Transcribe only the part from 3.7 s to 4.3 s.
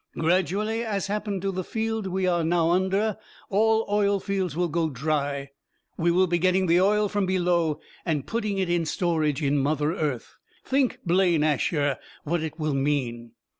oil